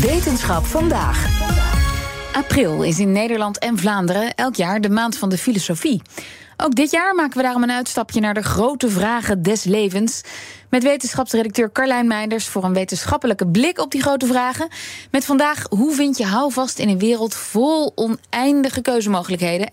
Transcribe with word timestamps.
Wetenschap 0.00 0.64
vandaag. 0.64 1.26
April 2.32 2.82
is 2.82 2.98
in 2.98 3.12
Nederland 3.12 3.58
en 3.58 3.78
Vlaanderen 3.78 4.34
elk 4.34 4.54
jaar 4.54 4.80
de 4.80 4.90
maand 4.90 5.16
van 5.16 5.28
de 5.28 5.38
filosofie. 5.38 6.02
Ook 6.56 6.74
dit 6.74 6.90
jaar 6.90 7.14
maken 7.14 7.36
we 7.36 7.42
daarom 7.42 7.62
een 7.62 7.70
uitstapje 7.70 8.20
naar 8.20 8.34
de 8.34 8.42
grote 8.42 8.90
vragen 8.90 9.42
des 9.42 9.64
levens. 9.64 10.20
Met 10.70 10.82
wetenschapsredacteur 10.82 11.72
Carlijn 11.72 12.06
Meinders 12.06 12.46
voor 12.46 12.64
een 12.64 12.72
wetenschappelijke 12.72 13.46
blik 13.46 13.78
op 13.78 13.90
die 13.90 14.02
grote 14.02 14.26
vragen. 14.26 14.68
Met 15.10 15.24
vandaag 15.24 15.66
hoe 15.68 15.94
vind 15.94 16.16
je 16.16 16.24
houvast 16.24 16.78
in 16.78 16.88
een 16.88 16.98
wereld 16.98 17.34
vol 17.34 17.92
oneindige 17.94 18.82
keuzemogelijkheden. 18.82 19.70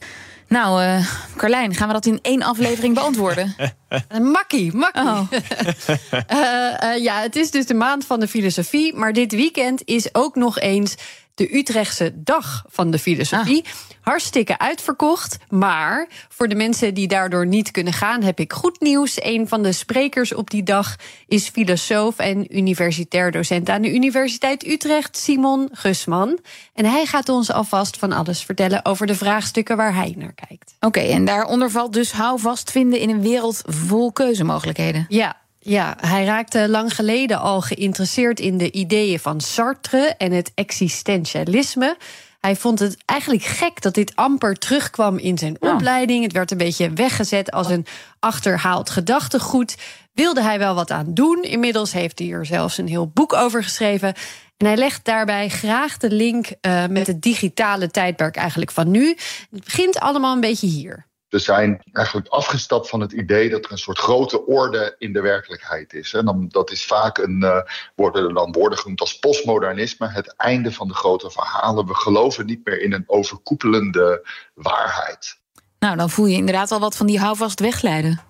Nou, 0.47 0.83
uh, 0.83 1.07
Carlijn, 1.37 1.75
gaan 1.75 1.87
we 1.87 1.93
dat 1.93 2.05
in 2.05 2.19
één 2.21 2.41
aflevering 2.41 2.95
beantwoorden? 2.95 3.55
makkie, 4.33 4.75
makkie. 4.75 5.01
Oh. 5.01 5.27
uh, 5.31 6.73
uh, 6.95 7.03
ja, 7.03 7.21
het 7.21 7.35
is 7.35 7.51
dus 7.51 7.65
de 7.65 7.73
maand 7.73 8.05
van 8.05 8.19
de 8.19 8.27
filosofie. 8.27 8.95
Maar 8.95 9.13
dit 9.13 9.31
weekend 9.31 9.81
is 9.85 10.15
ook 10.15 10.35
nog 10.35 10.59
eens 10.59 10.95
de 11.35 11.57
Utrechtse 11.57 12.11
Dag 12.15 12.65
van 12.67 12.91
de 12.91 12.99
Filosofie. 12.99 13.63
Ah. 13.65 13.71
Hartstikke 14.01 14.57
uitverkocht. 14.57 15.37
Maar 15.49 16.07
voor 16.29 16.47
de 16.47 16.55
mensen 16.55 16.93
die 16.93 17.07
daardoor 17.07 17.47
niet 17.47 17.71
kunnen 17.71 17.93
gaan, 17.93 18.23
heb 18.23 18.39
ik 18.39 18.53
goed 18.53 18.81
nieuws. 18.81 19.23
Een 19.23 19.47
van 19.47 19.63
de 19.63 19.71
sprekers 19.71 20.33
op 20.33 20.49
die 20.49 20.63
dag 20.63 20.95
is 21.27 21.49
filosoof 21.49 22.17
en 22.17 22.57
universitair 22.57 23.31
docent 23.31 23.69
aan 23.69 23.81
de 23.81 23.93
Universiteit 23.93 24.67
Utrecht, 24.67 25.17
Simon 25.17 25.69
Gusman. 25.71 26.39
En 26.73 26.85
hij 26.85 27.05
gaat 27.05 27.29
ons 27.29 27.51
alvast 27.51 27.97
van 27.97 28.11
alles 28.11 28.43
vertellen 28.43 28.85
over 28.85 29.07
de 29.07 29.15
vraagstukken 29.15 29.77
waar 29.77 29.95
hij 29.95 30.13
naar 30.17 30.33
kijkt. 30.47 30.75
Oké, 30.79 30.99
en 30.99 31.25
daaronder 31.25 31.71
valt 31.71 31.93
dus 31.93 32.11
houvast 32.11 32.71
vinden 32.71 32.99
in 32.99 33.09
een 33.09 33.21
wereld 33.21 33.61
vol 33.65 34.11
keuzemogelijkheden. 34.11 35.05
Ja, 35.09 35.41
ja, 35.65 35.95
hij 36.01 36.25
raakte 36.25 36.69
lang 36.69 36.95
geleden 36.95 37.39
al 37.39 37.61
geïnteresseerd 37.61 38.39
in 38.39 38.57
de 38.57 38.71
ideeën 38.71 39.19
van 39.19 39.41
Sartre 39.41 40.15
en 40.17 40.31
het 40.31 40.51
existentialisme. 40.55 41.97
Hij 42.39 42.55
vond 42.55 42.79
het 42.79 42.97
eigenlijk 43.05 43.43
gek 43.43 43.81
dat 43.81 43.93
dit 43.93 44.15
amper 44.15 44.55
terugkwam 44.55 45.17
in 45.17 45.37
zijn 45.37 45.61
opleiding. 45.61 46.23
Het 46.23 46.33
werd 46.33 46.51
een 46.51 46.57
beetje 46.57 46.93
weggezet 46.93 47.51
als 47.51 47.69
een 47.69 47.85
achterhaald 48.19 48.89
gedachtegoed. 48.89 49.75
Wilde 50.13 50.41
hij 50.41 50.59
wel 50.59 50.75
wat 50.75 50.91
aan 50.91 51.13
doen? 51.13 51.43
Inmiddels 51.43 51.93
heeft 51.93 52.19
hij 52.19 52.31
er 52.31 52.45
zelfs 52.45 52.77
een 52.77 52.87
heel 52.87 53.07
boek 53.07 53.33
over 53.33 53.63
geschreven. 53.63 54.13
En 54.57 54.65
hij 54.65 54.77
legt 54.77 55.05
daarbij 55.05 55.49
graag 55.49 55.97
de 55.97 56.11
link 56.11 56.47
uh, 56.61 56.85
met 56.85 57.07
het 57.07 57.21
digitale 57.21 57.91
tijdperk 57.91 58.35
eigenlijk 58.35 58.71
van 58.71 58.91
nu. 58.91 59.17
Het 59.51 59.63
begint 59.63 59.99
allemaal 59.99 60.33
een 60.33 60.39
beetje 60.39 60.67
hier. 60.67 61.07
We 61.33 61.39
zijn 61.39 61.81
eigenlijk 61.91 62.27
afgestapt 62.27 62.89
van 62.89 62.99
het 62.99 63.11
idee 63.11 63.49
dat 63.49 63.65
er 63.65 63.71
een 63.71 63.77
soort 63.77 63.97
grote 63.97 64.45
orde 64.45 64.95
in 64.97 65.13
de 65.13 65.21
werkelijkheid 65.21 65.93
is. 65.93 66.13
En 66.13 66.25
dan, 66.25 66.47
dat 66.49 66.71
is 66.71 66.85
vaak 66.85 67.17
een, 67.17 67.41
uh, 67.43 67.57
worden 67.95 68.27
er 68.27 68.33
dan 68.33 68.51
woorden 68.51 68.77
genoemd 68.77 68.99
als 68.99 69.19
postmodernisme, 69.19 70.07
het 70.09 70.35
einde 70.35 70.71
van 70.71 70.87
de 70.87 70.93
grote 70.93 71.31
verhalen. 71.31 71.87
We 71.87 71.95
geloven 71.95 72.45
niet 72.45 72.65
meer 72.65 72.81
in 72.81 72.93
een 72.93 73.03
overkoepelende 73.07 74.27
waarheid. 74.53 75.37
Nou, 75.79 75.97
dan 75.97 76.09
voel 76.09 76.25
je 76.25 76.35
inderdaad 76.35 76.71
al 76.71 76.79
wat 76.79 76.95
van 76.95 77.07
die 77.07 77.19
houvast 77.19 77.59
wegleiden. 77.59 78.21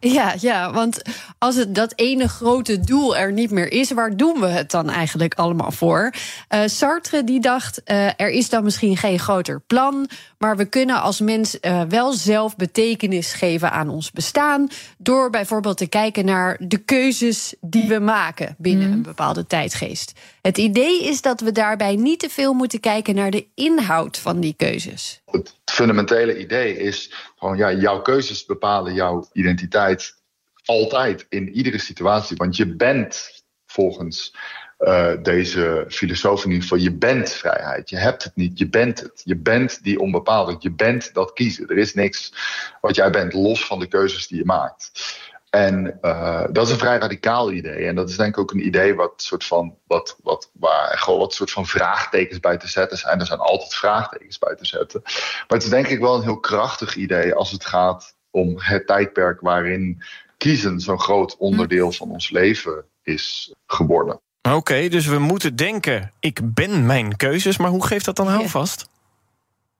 Ja, 0.00 0.34
ja, 0.38 0.72
want 0.72 1.02
als 1.38 1.56
het 1.56 1.74
dat 1.74 1.92
ene 1.96 2.28
grote 2.28 2.80
doel 2.80 3.16
er 3.16 3.32
niet 3.32 3.50
meer 3.50 3.72
is, 3.72 3.90
waar 3.90 4.16
doen 4.16 4.40
we 4.40 4.46
het 4.46 4.70
dan 4.70 4.88
eigenlijk 4.90 5.34
allemaal 5.34 5.72
voor? 5.72 6.14
Uh, 6.48 6.60
Sartre 6.66 7.24
die 7.24 7.40
dacht, 7.40 7.80
uh, 7.84 8.06
er 8.06 8.30
is 8.30 8.48
dan 8.48 8.64
misschien 8.64 8.96
geen 8.96 9.18
groter 9.18 9.60
plan, 9.66 10.08
maar 10.38 10.56
we 10.56 10.64
kunnen 10.64 11.02
als 11.02 11.20
mens 11.20 11.58
uh, 11.60 11.82
wel 11.88 12.12
zelf 12.12 12.56
betekenis 12.56 13.32
geven 13.32 13.72
aan 13.72 13.88
ons 13.88 14.10
bestaan, 14.10 14.68
door 14.98 15.30
bijvoorbeeld 15.30 15.76
te 15.76 15.88
kijken 15.88 16.24
naar 16.24 16.56
de 16.60 16.78
keuzes 16.78 17.54
die 17.60 17.88
we 17.88 17.98
maken 17.98 18.54
binnen 18.58 18.86
mm. 18.86 18.92
een 18.92 19.02
bepaalde 19.02 19.46
tijdgeest. 19.46 20.12
Het 20.42 20.58
idee 20.58 21.04
is 21.04 21.22
dat 21.22 21.40
we 21.40 21.52
daarbij 21.52 21.96
niet 21.96 22.18
te 22.18 22.28
veel 22.28 22.52
moeten 22.52 22.80
kijken 22.80 23.14
naar 23.14 23.30
de 23.30 23.46
inhoud 23.54 24.18
van 24.18 24.40
die 24.40 24.54
keuzes. 24.56 25.20
Het 25.70 25.78
fundamentele 25.78 26.38
idee 26.38 26.76
is 26.76 27.12
gewoon, 27.36 27.56
ja, 27.56 27.72
jouw 27.72 28.02
keuzes 28.02 28.44
bepalen 28.44 28.94
jouw 28.94 29.28
identiteit 29.32 30.22
altijd 30.64 31.26
in 31.28 31.48
iedere 31.48 31.78
situatie. 31.78 32.36
Want 32.36 32.56
je 32.56 32.76
bent 32.76 33.42
volgens 33.66 34.36
uh, 34.78 35.12
deze 35.22 35.84
filosoof 35.88 36.44
in 36.44 36.50
ieder 36.50 36.62
geval, 36.62 36.78
je 36.78 36.92
bent 36.92 37.32
vrijheid. 37.32 37.90
Je 37.90 37.96
hebt 37.96 38.24
het 38.24 38.36
niet, 38.36 38.58
je 38.58 38.68
bent 38.68 39.00
het. 39.00 39.22
Je 39.24 39.36
bent 39.36 39.82
die 39.82 40.00
onbepaalde. 40.00 40.56
Je 40.58 40.72
bent 40.72 41.14
dat 41.14 41.32
kiezen. 41.32 41.68
Er 41.68 41.78
is 41.78 41.94
niks 41.94 42.32
wat 42.80 42.94
jij 42.94 43.10
bent 43.10 43.32
los 43.32 43.66
van 43.66 43.78
de 43.78 43.86
keuzes 43.86 44.26
die 44.26 44.38
je 44.38 44.44
maakt. 44.44 44.90
En 45.50 45.98
uh, 46.02 46.44
dat 46.50 46.66
is 46.66 46.72
een 46.72 46.78
vrij 46.78 46.98
radicaal 46.98 47.52
idee. 47.52 47.86
En 47.86 47.94
dat 47.94 48.08
is 48.08 48.16
denk 48.16 48.34
ik 48.34 48.38
ook 48.38 48.50
een 48.50 48.66
idee 48.66 48.94
wat 48.94 49.12
soort 49.16 49.44
van, 49.44 49.76
wat, 49.86 50.16
wat, 50.22 50.50
waar 50.52 50.98
gewoon 50.98 51.18
wat 51.18 51.34
soort 51.34 51.50
van 51.50 51.66
vraagtekens 51.66 52.40
bij 52.40 52.56
te 52.56 52.68
zetten 52.68 52.98
zijn. 52.98 53.20
Er 53.20 53.26
zijn 53.26 53.38
altijd 53.38 53.74
vraagtekens 53.74 54.38
bij 54.38 54.54
te 54.54 54.66
zetten. 54.66 55.00
Maar 55.04 55.44
het 55.48 55.62
is 55.62 55.68
denk 55.68 55.86
ik 55.86 56.00
wel 56.00 56.14
een 56.14 56.22
heel 56.22 56.40
krachtig 56.40 56.96
idee 56.96 57.34
als 57.34 57.50
het 57.50 57.64
gaat 57.66 58.16
om 58.30 58.54
het 58.56 58.86
tijdperk 58.86 59.40
waarin 59.40 60.02
kiezen 60.36 60.80
zo'n 60.80 61.00
groot 61.00 61.36
onderdeel 61.36 61.92
van 61.92 62.10
ons 62.10 62.30
leven 62.30 62.84
is 63.02 63.54
geworden. 63.66 64.20
Oké, 64.48 64.88
dus 64.88 65.06
we 65.06 65.18
moeten 65.18 65.56
denken, 65.56 66.12
ik 66.20 66.54
ben 66.54 66.86
mijn 66.86 67.16
keuzes, 67.16 67.56
maar 67.56 67.70
hoe 67.70 67.86
geeft 67.86 68.04
dat 68.04 68.16
dan 68.16 68.26
houvast? 68.26 68.89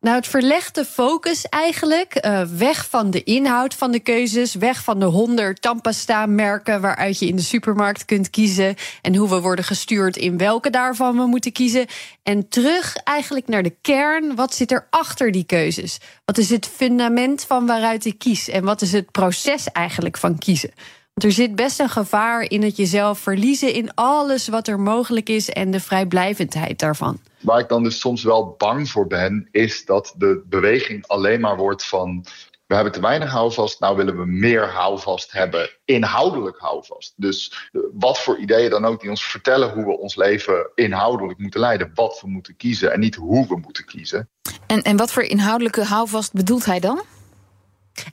Nou, 0.01 0.17
het 0.17 0.27
verlegt 0.27 0.75
de 0.75 0.85
focus 0.85 1.49
eigenlijk 1.49 2.27
uh, 2.27 2.43
weg 2.43 2.89
van 2.89 3.11
de 3.11 3.23
inhoud 3.23 3.75
van 3.75 3.91
de 3.91 4.01
keuzes, 4.01 4.55
weg 4.55 4.83
van 4.83 5.01
de 5.01 5.07
honderd 5.07 5.63
tandpasta-merken 5.63 6.81
waaruit 6.81 7.19
je 7.19 7.27
in 7.27 7.37
de 7.37 7.43
supermarkt 7.43 8.05
kunt 8.05 8.31
kiezen 8.31 8.75
en 9.03 9.15
hoe 9.15 9.29
we 9.29 9.41
worden 9.41 9.65
gestuurd 9.65 10.17
in 10.17 10.37
welke 10.37 10.71
daarvan 10.71 11.17
we 11.17 11.27
moeten 11.27 11.53
kiezen. 11.53 11.87
En 12.23 12.49
terug 12.49 12.97
eigenlijk 12.97 13.49
naar 13.49 13.63
de 13.63 13.77
kern. 13.81 14.35
Wat 14.35 14.55
zit 14.55 14.73
er 14.73 14.87
achter 14.91 15.33
die 15.33 15.45
keuzes? 15.45 15.99
Wat 16.25 16.39
is 16.39 16.51
het 16.51 16.67
fundament 16.67 17.45
van 17.45 17.67
waaruit 17.67 18.05
ik 18.05 18.19
kies? 18.19 18.49
En 18.49 18.65
wat 18.65 18.83
is 18.83 18.93
het 18.93 19.11
proces 19.11 19.67
eigenlijk 19.73 20.17
van 20.17 20.39
kiezen? 20.39 20.71
Want 21.21 21.33
er 21.33 21.39
zit 21.43 21.55
best 21.55 21.81
een 21.81 21.89
gevaar 21.89 22.43
in 22.43 22.63
het 22.63 22.77
jezelf 22.77 23.19
verliezen 23.19 23.73
in 23.73 23.95
alles 23.95 24.49
wat 24.49 24.69
er 24.69 24.81
mogelijk 24.81 25.29
is 25.29 25.51
en 25.51 25.71
de 25.71 25.81
vrijblijvendheid 25.81 26.79
daarvan. 26.79 27.21
Waar 27.41 27.59
ik 27.59 27.69
dan 27.69 27.83
dus 27.83 28.01
soms 28.01 28.23
wel 28.23 28.55
bang 28.59 28.91
voor 28.91 29.07
ben, 29.07 29.49
is 29.51 29.85
dat 29.85 30.15
de 30.17 30.43
beweging 30.47 31.07
alleen 31.07 31.41
maar 31.41 31.57
wordt 31.57 31.85
van. 31.85 32.25
We 32.67 32.75
hebben 32.75 32.93
te 32.93 33.01
weinig 33.01 33.31
houvast, 33.31 33.81
nou 33.81 33.97
willen 33.97 34.17
we 34.17 34.27
meer 34.27 34.69
houvast 34.69 35.33
hebben. 35.33 35.71
Inhoudelijk 35.85 36.59
houvast. 36.59 37.13
Dus 37.17 37.69
eh, 37.73 37.81
wat 37.93 38.19
voor 38.19 38.39
ideeën 38.39 38.71
dan 38.71 38.85
ook 38.85 39.01
die 39.01 39.11
ons 39.11 39.25
vertellen 39.25 39.73
hoe 39.73 39.85
we 39.85 39.99
ons 39.99 40.17
leven 40.17 40.71
inhoudelijk 40.75 41.39
moeten 41.39 41.61
leiden. 41.61 41.91
Wat 41.95 42.21
we 42.21 42.29
moeten 42.29 42.57
kiezen 42.57 42.93
en 42.93 43.01
niet 43.01 43.15
hoe 43.15 43.47
we 43.49 43.57
moeten 43.57 43.85
kiezen. 43.85 44.29
En, 44.67 44.83
en 44.83 44.97
wat 44.97 45.13
voor 45.13 45.23
inhoudelijke 45.23 45.85
houvast 45.85 46.33
bedoelt 46.33 46.65
hij 46.65 46.81
dan? 46.81 47.03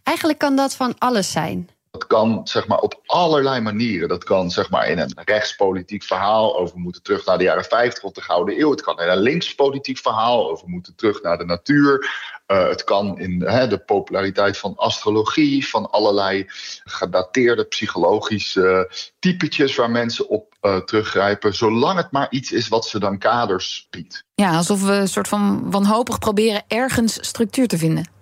Eigenlijk 0.04 0.40
kan 0.40 0.56
dat 0.56 0.76
van 0.76 0.98
alles 0.98 1.32
zijn. 1.32 1.70
Dat 1.98 2.08
kan 2.08 2.42
zeg 2.44 2.68
maar, 2.68 2.80
op 2.80 3.02
allerlei 3.06 3.62
manieren. 3.62 4.10
Dat 4.10 4.24
kan 4.24 4.52
zeg 4.52 4.70
maar, 4.70 4.90
in 4.90 5.00
een 5.00 5.12
rechtspolitiek 5.26 6.04
verhaal 6.04 6.58
over 6.58 6.78
moeten 6.78 7.04
terug 7.04 7.26
naar 7.26 7.38
de 7.38 7.44
jaren 7.44 7.64
50 7.64 8.04
of 8.04 8.12
de 8.12 8.22
Gouden 8.22 8.60
Eeuw. 8.60 8.72
Het 8.72 8.82
kan 8.82 9.00
in 9.00 9.08
een 9.08 9.18
linkspolitiek 9.18 9.98
verhaal 9.98 10.50
over 10.50 10.68
moeten 10.68 10.96
terug 10.96 11.22
naar 11.22 11.38
de 11.38 11.46
natuur. 11.46 12.10
Uh, 12.48 12.68
het 12.68 12.84
kan 12.84 13.20
in 13.20 13.40
de 13.40 13.82
populariteit 13.86 14.58
van 14.58 14.76
astrologie, 14.76 15.68
van 15.68 15.90
allerlei 15.90 16.46
gedateerde 16.84 17.64
psychologische 17.64 18.92
typetjes 19.20 19.76
waar 19.76 19.92
mensen 19.92 20.30
op 20.30 20.56
uh, 20.62 20.78
teruggrijpen. 20.78 21.56
Zolang 21.56 21.98
het 21.98 22.12
maar 22.12 22.28
iets 22.30 22.52
is 22.52 22.68
wat 22.68 22.86
ze 22.86 23.00
dan 23.00 23.18
kaders 23.18 23.88
biedt. 23.90 24.24
Ja, 24.36 24.58
alsof 24.58 24.84
we 24.84 24.92
een 24.92 25.08
soort 25.08 25.28
van 25.28 25.72
wanhopig 25.72 26.20
proberen 26.20 26.64
ergens 26.68 27.28
structuur 27.28 27.68
te 27.68 27.78
vinden. 27.78 28.17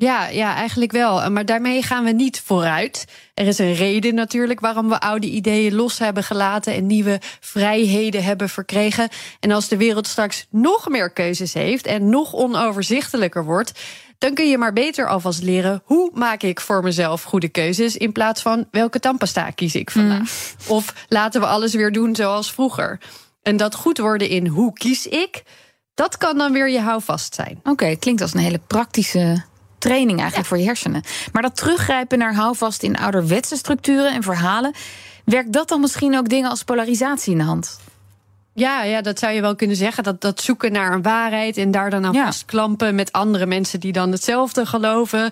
Ja, 0.00 0.28
ja, 0.28 0.54
eigenlijk 0.54 0.92
wel. 0.92 1.30
Maar 1.30 1.44
daarmee 1.44 1.82
gaan 1.82 2.04
we 2.04 2.10
niet 2.10 2.40
vooruit. 2.40 3.04
Er 3.34 3.46
is 3.46 3.58
een 3.58 3.74
reden 3.74 4.14
natuurlijk 4.14 4.60
waarom 4.60 4.88
we 4.88 5.00
oude 5.00 5.26
ideeën 5.26 5.74
los 5.74 5.98
hebben 5.98 6.24
gelaten 6.24 6.74
en 6.74 6.86
nieuwe 6.86 7.20
vrijheden 7.40 8.24
hebben 8.24 8.48
verkregen. 8.48 9.08
En 9.40 9.50
als 9.50 9.68
de 9.68 9.76
wereld 9.76 10.06
straks 10.06 10.46
nog 10.50 10.88
meer 10.88 11.10
keuzes 11.10 11.54
heeft 11.54 11.86
en 11.86 12.08
nog 12.08 12.34
onoverzichtelijker 12.34 13.44
wordt, 13.44 13.72
dan 14.18 14.34
kun 14.34 14.48
je 14.48 14.58
maar 14.58 14.72
beter 14.72 15.08
alvast 15.08 15.42
leren 15.42 15.82
hoe 15.84 16.10
maak 16.14 16.42
ik 16.42 16.60
voor 16.60 16.82
mezelf 16.82 17.22
goede 17.22 17.48
keuzes 17.48 17.96
in 17.96 18.12
plaats 18.12 18.42
van 18.42 18.68
welke 18.70 19.00
tandpasta 19.00 19.50
kies 19.50 19.74
ik 19.74 19.90
vandaag. 19.90 20.18
Mm. 20.18 20.26
Of 20.66 20.94
laten 21.08 21.40
we 21.40 21.46
alles 21.46 21.74
weer 21.74 21.92
doen 21.92 22.16
zoals 22.16 22.52
vroeger. 22.52 23.00
En 23.42 23.56
dat 23.56 23.74
goed 23.74 23.98
worden 23.98 24.28
in 24.28 24.46
hoe 24.46 24.72
kies 24.72 25.06
ik, 25.06 25.42
dat 25.94 26.16
kan 26.16 26.38
dan 26.38 26.52
weer 26.52 26.70
je 26.70 26.80
houvast 26.80 27.34
zijn. 27.34 27.56
Oké, 27.58 27.70
okay, 27.70 27.96
klinkt 27.96 28.22
als 28.22 28.34
een 28.34 28.40
hele 28.40 28.60
praktische 28.66 29.48
training 29.80 30.18
eigenlijk 30.18 30.48
voor 30.48 30.58
je 30.58 30.64
hersenen. 30.64 31.02
Maar 31.32 31.42
dat 31.42 31.56
teruggrijpen 31.56 32.18
naar 32.18 32.34
houvast 32.34 32.82
in 32.82 32.96
ouderwetse 32.96 33.56
structuren 33.56 34.12
en 34.12 34.22
verhalen, 34.22 34.74
werkt 35.24 35.52
dat 35.52 35.68
dan 35.68 35.80
misschien 35.80 36.16
ook 36.16 36.28
dingen 36.28 36.50
als 36.50 36.64
polarisatie 36.64 37.32
in 37.32 37.38
de 37.38 37.44
hand? 37.44 37.78
Ja, 38.60 38.84
ja, 38.84 39.00
dat 39.00 39.18
zou 39.18 39.32
je 39.32 39.40
wel 39.40 39.54
kunnen 39.54 39.76
zeggen. 39.76 40.04
Dat, 40.04 40.20
dat 40.20 40.40
zoeken 40.40 40.72
naar 40.72 40.92
een 40.92 41.02
waarheid 41.02 41.56
en 41.56 41.70
daar 41.70 41.90
dan 41.90 42.04
aan 42.04 42.12
ja. 42.12 42.24
vastklampen 42.24 42.94
met 42.94 43.12
andere 43.12 43.46
mensen 43.46 43.80
die 43.80 43.92
dan 43.92 44.12
hetzelfde 44.12 44.66
geloven. 44.66 45.30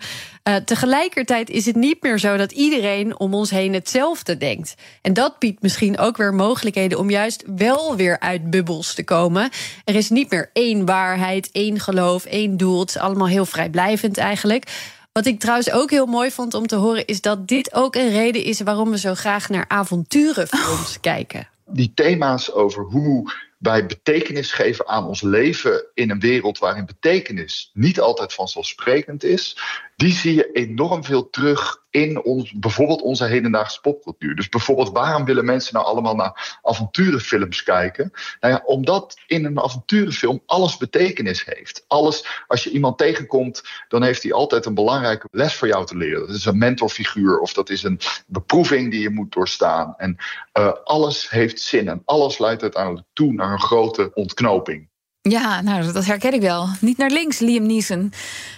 Uh, 0.49 0.57
tegelijkertijd 0.57 1.51
is 1.51 1.67
het 1.67 1.77
niet 1.77 2.03
meer 2.03 2.19
zo 2.19 2.37
dat 2.37 2.53
iedereen 2.53 3.19
om 3.19 3.35
ons 3.35 3.51
heen 3.51 3.75
hetzelfde 3.75 4.37
denkt. 4.37 4.75
En 5.03 5.13
dat 5.13 5.39
biedt 5.39 5.63
misschien 5.63 5.99
ook 5.99 6.17
weer 6.17 6.35
mogelijkheden 6.35 6.99
om 6.99 7.11
juist 7.11 7.45
wel 7.57 7.97
weer 7.97 8.21
uit 8.21 8.51
bubbels 8.51 8.95
te 8.95 9.05
komen. 9.05 9.51
Er 9.85 9.95
is 9.95 10.11
niet 10.11 10.31
meer 10.31 10.51
één 10.53 10.85
waarheid, 10.85 11.49
één 11.53 11.81
geloof, 11.81 12.25
één 12.25 12.57
doel. 12.57 12.81
Het 12.81 12.89
is 12.89 12.99
allemaal 12.99 13.27
heel 13.27 13.47
vrijblijvend 13.47 14.19
eigenlijk. 14.19 14.65
Wat 15.13 15.27
ik 15.27 15.41
trouwens 15.41 15.71
ook 15.71 15.91
heel 15.91 16.07
mooi 16.07 16.31
vond 16.31 16.55
om 16.55 16.67
te 16.67 16.77
horen, 16.77 17.07
is 17.07 17.21
dat 17.21 17.49
dit 17.49 17.75
ook 17.75 17.95
een 17.95 18.11
reden 18.11 18.45
is 18.45 18.61
waarom 18.61 18.91
we 18.91 18.99
zo 18.99 19.15
graag 19.15 19.49
naar 19.49 19.65
avonturenfilms 19.69 20.97
oh. 20.97 21.01
kijken. 21.01 21.49
Die 21.71 21.93
thema's 21.95 22.53
over 22.53 22.83
hoe 22.83 23.33
wij 23.59 23.87
betekenis 23.87 24.53
geven 24.53 24.87
aan 24.87 25.07
ons 25.07 25.23
leven 25.23 25.87
in 25.95 26.11
een 26.11 26.21
wereld 26.21 26.59
waarin 26.59 26.87
betekenis 26.87 27.71
niet 27.75 28.01
altijd 28.01 28.33
vanzelfsprekend 28.33 29.25
is, 29.25 29.57
die 29.99 30.13
zie 30.13 30.35
je 30.35 30.53
enorm 30.53 31.05
veel 31.05 31.31
terug 31.31 31.85
in 31.91 32.23
ons, 32.23 32.53
bijvoorbeeld 32.53 33.03
onze 33.03 33.25
hedendaagse 33.25 33.81
popcultuur. 33.81 34.35
Dus 34.35 34.49
bijvoorbeeld, 34.49 34.91
waarom 34.91 35.25
willen 35.25 35.45
mensen 35.45 35.75
nou 35.75 35.87
allemaal 35.87 36.15
naar 36.15 36.59
avonturenfilms 36.63 37.63
kijken? 37.63 38.11
Nou 38.41 38.55
ja, 38.55 38.63
omdat 38.65 39.17
in 39.27 39.45
een 39.45 39.61
avonturenfilm 39.61 40.43
alles 40.47 40.77
betekenis 40.77 41.45
heeft. 41.45 41.85
Alles, 41.87 42.45
als 42.47 42.65
je 42.65 42.71
iemand 42.71 42.99
tegenkomt, 42.99 43.63
dan 43.89 44.03
heeft 44.03 44.23
hij 44.23 44.33
altijd 44.33 44.67
een 44.67 44.75
belangrijke 44.75 45.29
les 45.31 45.55
voor 45.55 45.69
jou 45.69 45.87
te 45.87 45.97
leren. 45.97 46.27
Dat 46.27 46.37
is 46.37 46.45
een 46.45 46.59
mentorfiguur 46.59 47.39
of 47.39 47.53
dat 47.53 47.71
is 47.71 47.83
een 47.83 48.01
beproeving 48.27 48.91
die 48.91 49.01
je 49.01 49.11
moet 49.11 49.33
doorstaan. 49.33 49.95
En 49.97 50.17
uh, 50.59 50.73
alles 50.85 51.31
heeft 51.31 51.61
zin 51.61 51.89
en 51.89 52.03
alles 52.05 52.39
leidt 52.39 52.63
uiteindelijk 52.63 53.07
toe 53.13 53.33
naar 53.33 53.53
een 53.53 53.61
grote 53.61 54.11
ontknoping. 54.15 54.89
Ja, 55.23 55.61
nou, 55.61 55.93
dat 55.93 56.05
herken 56.05 56.33
ik 56.33 56.41
wel. 56.41 56.69
Niet 56.81 56.99
naar 56.99 57.11
links, 57.11 57.39
Liam 57.39 57.67
Neeson. 57.67 58.13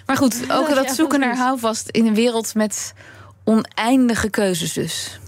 Maar 0.07 0.17
goed, 0.17 0.35
ook 0.53 0.75
dat 0.75 0.91
zoeken 0.91 1.21
naar 1.21 1.37
houvast 1.37 1.89
in 1.89 2.07
een 2.07 2.15
wereld 2.15 2.55
met 2.55 2.93
oneindige 3.45 4.31
keuzes 4.31 4.73
dus. 4.73 5.21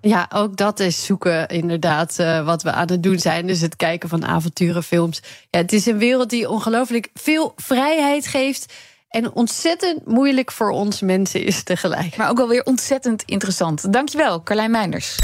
Ja, 0.00 0.28
ook 0.34 0.56
dat 0.56 0.80
is 0.80 1.04
zoeken 1.04 1.48
inderdaad 1.48 2.16
uh, 2.20 2.44
wat 2.44 2.62
we 2.62 2.72
aan 2.72 2.90
het 2.90 3.02
doen 3.02 3.18
zijn. 3.18 3.46
Dus 3.46 3.60
het 3.60 3.76
kijken 3.76 4.08
van 4.08 4.24
avonturenfilms. 4.24 5.22
Ja, 5.50 5.58
het 5.58 5.72
is 5.72 5.86
een 5.86 5.98
wereld 5.98 6.30
die 6.30 6.48
ongelooflijk 6.48 7.08
veel 7.14 7.52
vrijheid 7.56 8.26
geeft. 8.26 8.72
En 9.08 9.32
ontzettend 9.32 10.06
moeilijk 10.06 10.52
voor 10.52 10.70
ons 10.70 11.00
mensen 11.00 11.44
is 11.44 11.62
tegelijk. 11.62 12.16
Maar 12.16 12.30
ook 12.30 12.36
wel 12.36 12.48
weer 12.48 12.64
ontzettend 12.64 13.22
interessant. 13.26 13.92
Dankjewel, 13.92 14.42
Carlijn 14.42 14.70
Meinders. 14.70 15.18